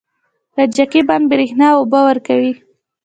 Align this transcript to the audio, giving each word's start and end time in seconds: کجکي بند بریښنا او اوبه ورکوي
کجکي 0.55 1.01
بند 1.09 1.25
بریښنا 1.31 1.67
او 1.73 1.79
اوبه 1.81 1.99
ورکوي 2.07 2.53